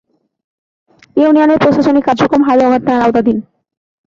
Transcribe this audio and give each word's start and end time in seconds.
এ 1.17 1.21
ইউনিয়নের 1.21 1.61
প্রশাসনিক 1.63 2.03
কার্যক্রম 2.07 2.41
হালুয়াঘাট 2.47 2.81
থানার 2.85 3.05
আওতাধীন। 3.05 3.37